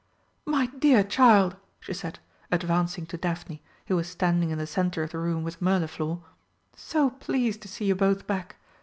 "My 0.47 0.65
dear 0.65 1.03
child!" 1.03 1.57
she 1.79 1.93
said, 1.93 2.17
advancing 2.51 3.05
to 3.05 3.17
Daphne, 3.17 3.61
who 3.85 3.95
was 3.95 4.07
standing 4.09 4.49
in 4.49 4.57
the 4.57 4.65
centre 4.65 5.03
of 5.03 5.11
the 5.11 5.19
room 5.19 5.43
with 5.43 5.61
Mirliflor, 5.61 6.17
"so 6.75 7.11
pleased 7.11 7.61
to 7.61 7.67
see 7.67 7.85
you 7.85 7.93
both 7.93 8.25
back! 8.25 8.55